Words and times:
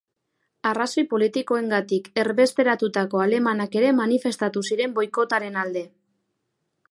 Arrazoi 0.69 1.01
politikoengatik 1.11 2.09
erbesteratutako 2.21 3.21
alemanak 3.25 3.79
ere 3.83 3.93
manifestatu 4.01 4.63
ziren 4.71 4.97
boikotaren 4.99 5.63
alde. 5.65 5.87